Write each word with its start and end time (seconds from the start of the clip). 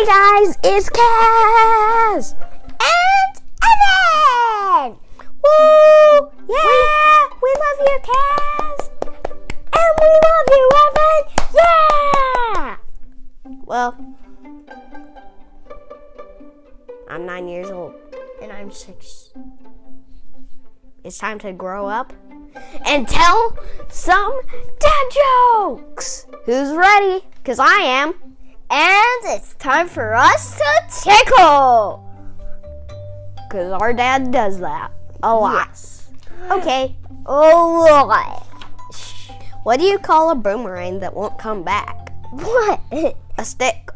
Hey 0.00 0.06
guys, 0.06 0.56
it's 0.64 0.88
Kaz 0.88 2.34
and 2.80 3.34
Evan. 3.68 4.98
Woo! 5.44 6.30
Yeah, 6.48 7.26
we, 7.42 7.50
love 7.60 7.80
you, 7.80 7.98
Kaz, 8.08 8.90
and 9.74 9.92
we 10.00 10.10
love 10.24 10.48
you, 10.48 10.70
Evan. 10.86 11.22
Yeah. 11.54 12.76
Well, 13.66 13.90
I'm 17.10 17.26
nine 17.26 17.46
years 17.46 17.70
old, 17.70 17.92
And 18.40 18.50
I'm 18.50 18.70
six. 18.70 19.34
it's 21.04 21.18
time 21.18 21.38
to 21.40 21.52
grow 21.52 21.86
up 21.86 22.14
and 22.86 23.06
tell 23.06 23.54
some 23.90 24.40
dad 24.78 25.06
jokes. 25.12 26.26
Who's 26.46 26.74
ready? 26.74 27.26
Cause 27.44 27.58
I 27.58 27.80
am. 27.82 28.29
And 28.70 29.24
it's 29.24 29.54
time 29.54 29.88
for 29.88 30.14
us 30.14 30.56
to 30.56 31.02
tickle. 31.02 32.06
Cause 33.50 33.72
our 33.72 33.92
dad 33.92 34.30
does 34.30 34.60
that 34.60 34.92
a 35.24 35.34
lot. 35.34 35.66
Yes. 35.70 36.10
Okay. 36.52 36.94
Oh, 37.26 37.84
Lord. 37.90 38.46
What 39.64 39.80
do 39.80 39.84
you 39.84 39.98
call 39.98 40.30
a 40.30 40.36
boomerang 40.36 41.00
that 41.00 41.14
won't 41.14 41.36
come 41.36 41.64
back? 41.64 42.12
What? 42.30 42.80
A 43.38 43.44
stick. 43.44 43.90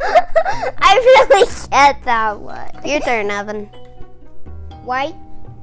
I 0.00 1.24
really 1.28 1.46
get 1.70 2.02
that 2.04 2.38
one. 2.38 2.70
Your 2.84 3.00
turn, 3.00 3.30
Evan. 3.30 3.64
Why 4.84 5.12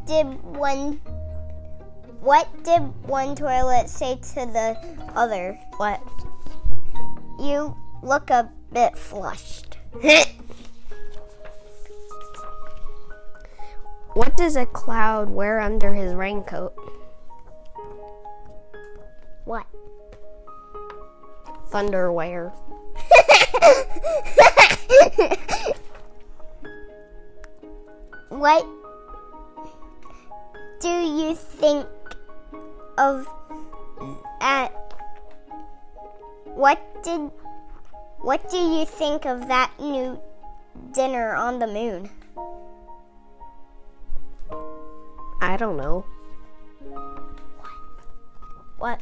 did 0.05 0.25
one? 0.43 0.99
What 2.19 2.49
did 2.65 2.81
one 3.07 3.33
toilet 3.35 3.87
say 3.87 4.15
to 4.15 4.45
the 4.45 4.77
other? 5.15 5.57
What? 5.77 6.01
You 7.39 7.75
look 8.01 8.29
a 8.29 8.49
bit 8.71 8.97
flushed. 8.97 9.77
what 14.13 14.37
does 14.37 14.55
a 14.55 14.65
cloud 14.65 15.29
wear 15.29 15.59
under 15.59 15.93
his 15.93 16.13
raincoat? 16.13 16.73
What? 19.45 19.65
Thunderwear. 21.71 22.53
what 28.29 28.65
do 30.79 30.89
you 30.89 31.35
think 31.35 31.85
of 32.97 33.27
at 34.41 34.69
what 36.45 36.79
did 37.03 37.29
what 38.21 38.49
do 38.49 38.57
you 38.57 38.85
think 38.85 39.25
of 39.25 39.47
that 39.47 39.71
new 39.79 40.19
dinner 40.93 41.35
on 41.35 41.59
the 41.59 41.67
moon? 41.67 42.09
I 45.41 45.55
don't 45.57 45.77
know. 45.77 46.05
What? 48.77 48.99
What? 48.99 49.01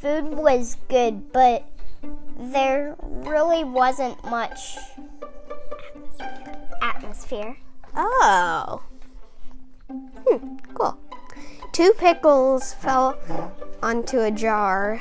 Food 0.00 0.34
was 0.34 0.76
good, 0.88 1.32
but 1.32 1.64
there 2.38 2.96
really 3.00 3.64
wasn't 3.64 4.22
much 4.24 4.76
atmosphere. 6.80 7.56
Oh. 7.96 8.82
Hmm, 9.90 10.56
cool. 10.74 10.96
Two 11.72 11.92
pickles 11.98 12.74
fell 12.74 13.18
onto 13.82 14.20
a 14.20 14.30
jar, 14.30 15.00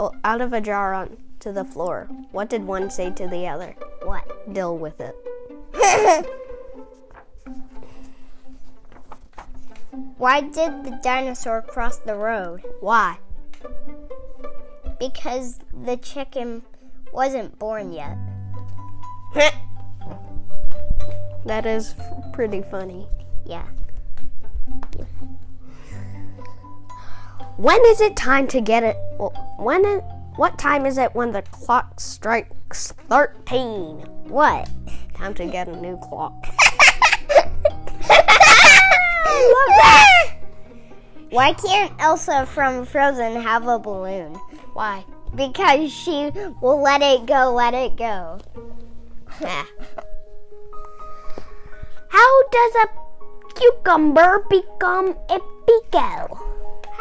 Oh, 0.00 0.12
out 0.24 0.40
of 0.40 0.52
a 0.52 0.60
jar 0.60 0.94
onto 0.94 1.52
the 1.52 1.64
floor. 1.64 2.08
What 2.30 2.48
did 2.48 2.66
one 2.66 2.90
say 2.90 3.10
to 3.10 3.26
the 3.26 3.48
other? 3.48 3.74
What? 4.02 4.52
Deal 4.52 4.76
with 4.78 5.00
it. 5.00 5.14
Why 10.16 10.40
did 10.40 10.84
the 10.84 10.98
dinosaur 11.02 11.62
cross 11.62 11.98
the 11.98 12.14
road? 12.14 12.62
Why? 12.80 13.18
Because 14.98 15.58
the 15.84 15.96
chicken 15.96 16.62
wasn't 17.12 17.58
born 17.58 17.92
yet. 17.92 18.16
That 21.44 21.64
is 21.64 21.94
pretty 22.34 22.60
funny. 22.60 23.08
Yeah. 23.46 23.66
When 27.58 27.84
is 27.86 28.00
it 28.00 28.14
time 28.14 28.46
to 28.48 28.60
get 28.60 28.84
it? 28.84 28.96
When? 29.58 29.84
It, 29.84 30.04
what 30.36 30.56
time 30.60 30.86
is 30.86 30.96
it 30.96 31.12
when 31.16 31.32
the 31.32 31.42
clock 31.42 31.98
strikes 31.98 32.92
thirteen? 33.10 33.96
What? 34.28 34.70
Time 35.14 35.34
to 35.34 35.44
get 35.44 35.66
a 35.66 35.74
new 35.74 35.96
clock. 35.96 36.34
love 36.46 36.54
that. 39.74 40.36
Why 41.30 41.52
can't 41.52 41.92
Elsa 41.98 42.46
from 42.46 42.86
Frozen 42.86 43.42
have 43.42 43.66
a 43.66 43.80
balloon? 43.80 44.36
Why? 44.74 45.04
Because 45.34 45.92
she 45.92 46.30
will 46.62 46.80
let 46.80 47.02
it 47.02 47.26
go, 47.26 47.52
let 47.52 47.74
it 47.74 47.96
go. 47.96 48.38
How 52.08 52.48
does 52.52 52.74
a 52.84 52.88
cucumber 53.56 54.46
become 54.48 55.16
a 55.28 55.40
pickle? 55.66 56.37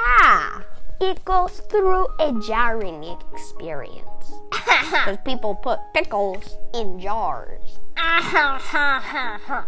Ha! 0.08 0.64
It 1.02 1.26
goes 1.26 1.60
through 1.70 2.08
a 2.20 2.32
jarring 2.40 3.04
experience. 3.04 4.32
Because 4.88 5.18
people 5.26 5.54
put 5.54 5.80
pickles 5.94 6.58
in 6.74 6.98
jars, 6.98 7.78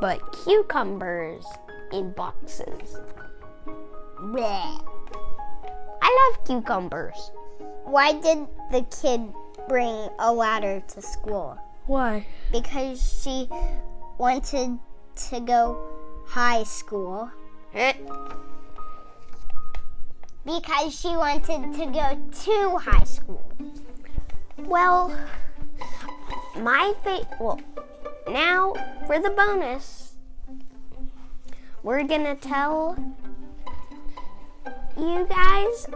but 0.00 0.18
cucumbers 0.32 1.44
in 1.92 2.12
boxes. 2.12 2.96
Bleh. 4.32 4.80
I 6.02 6.08
love 6.18 6.44
cucumbers. 6.46 7.32
Why 7.84 8.12
did 8.12 8.46
the 8.72 8.86
kid 8.88 9.20
bring 9.68 10.08
a 10.18 10.32
ladder 10.32 10.82
to 10.88 11.02
school? 11.02 11.58
Why? 11.84 12.26
Because 12.50 13.20
she 13.22 13.46
wanted 14.16 14.78
to 15.28 15.40
go 15.40 15.76
high 16.26 16.64
school. 16.64 17.30
Eh. 17.74 17.92
Because 20.50 20.98
she 20.98 21.08
wanted 21.08 21.72
to 21.74 21.86
go 21.86 22.18
to 22.42 22.76
high 22.78 23.04
school. 23.04 23.40
Well, 24.58 25.16
my 26.56 26.92
fa- 27.04 27.28
well, 27.38 27.60
now 28.28 28.74
for 29.06 29.20
the 29.20 29.30
bonus, 29.30 30.14
we're 31.84 32.02
gonna 32.02 32.34
tell 32.34 32.96
you 34.96 35.24
guys 35.28 35.86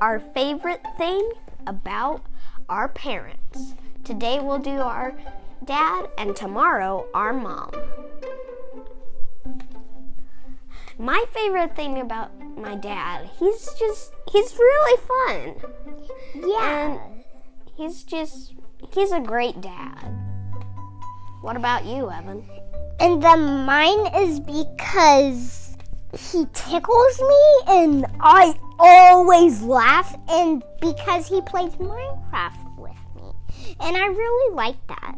our 0.00 0.20
favorite 0.20 0.82
thing 0.96 1.32
about 1.66 2.22
our 2.68 2.88
parents. 2.88 3.74
Today 4.04 4.38
we'll 4.38 4.60
do 4.60 4.78
our 4.78 5.14
dad, 5.64 6.10
and 6.16 6.36
tomorrow 6.36 7.06
our 7.12 7.32
mom. 7.32 7.72
My 10.96 11.24
favorite 11.32 11.74
thing 11.74 12.00
about 12.00 12.30
my 12.64 12.76
dad, 12.76 13.28
he's 13.38 13.68
just, 13.78 14.12
he's 14.32 14.56
really 14.58 15.00
fun. 15.02 15.54
Yeah. 16.34 16.98
He's 17.76 18.02
just, 18.04 18.54
he's 18.94 19.12
a 19.12 19.20
great 19.20 19.60
dad. 19.60 19.98
What 21.42 21.56
about 21.56 21.84
you, 21.84 22.10
Evan? 22.10 22.48
And 23.00 23.22
the 23.22 23.36
mine 23.36 24.06
is 24.22 24.40
because 24.40 25.76
he 26.18 26.46
tickles 26.54 27.20
me 27.20 27.60
and 27.66 28.06
I 28.20 28.54
always 28.78 29.62
laugh 29.62 30.16
and 30.28 30.62
because 30.80 31.28
he 31.28 31.40
plays 31.42 31.74
Minecraft 31.74 32.78
with 32.78 32.96
me. 33.16 33.32
And 33.80 33.96
I 33.96 34.06
really 34.06 34.54
like 34.54 34.86
that. 34.86 35.16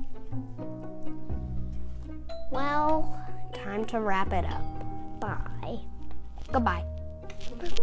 Well, 2.51 3.17
time 3.53 3.85
to 3.87 4.01
wrap 4.01 4.33
it 4.33 4.47
up. 4.47 5.21
Bye. 5.21 5.79
Goodbye. 6.51 6.85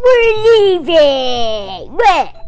We're 0.03 0.43
leaving! 0.43 2.42